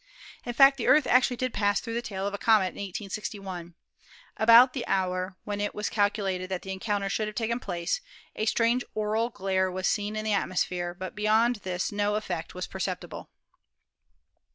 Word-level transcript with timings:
In 0.45 0.53
fact, 0.53 0.77
the 0.77 0.87
Earth 0.87 1.05
actually 1.05 1.35
did 1.37 1.53
pass 1.53 1.79
through 1.79 1.93
the 1.93 2.01
tail 2.01 2.25
of 2.25 2.31
the 2.31 2.39
comet 2.39 2.69
of 2.69 2.73
1861. 2.73 3.75
At 4.35 4.43
about 4.43 4.73
the 4.73 4.83
hour 4.87 5.37
when 5.43 5.61
it 5.61 5.75
was 5.75 5.89
cal 5.89 6.09
culated 6.09 6.47
that 6.49 6.63
the 6.63 6.71
encounter 6.71 7.07
should 7.07 7.27
have 7.27 7.35
taken 7.35 7.59
place 7.59 8.01
a 8.35 8.47
strange 8.47 8.83
auroral 8.95 9.29
glare 9.29 9.69
was 9.69 9.85
seen 9.87 10.15
in 10.15 10.25
the 10.25 10.33
atmosphere, 10.33 10.95
but 10.95 11.13
beyond 11.13 11.57
this 11.57 11.91
no 11.91 12.15
effect 12.15 12.55
was 12.55 12.65
perceptible." 12.65 13.29